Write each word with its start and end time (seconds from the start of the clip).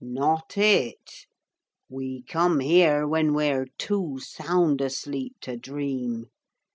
'Not 0.03 0.57
it. 0.57 1.27
We 1.87 2.23
come 2.23 2.59
here 2.59 3.07
when 3.07 3.35
we're 3.35 3.67
too 3.77 4.17
sound 4.17 4.81
asleep 4.81 5.35
to 5.41 5.57
dream. 5.57 6.25